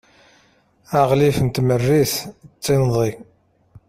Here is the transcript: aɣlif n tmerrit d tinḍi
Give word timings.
aɣlif 0.99 1.37
n 1.41 1.47
tmerrit 1.49 2.15
d 2.55 2.59
tinḍi 2.63 3.11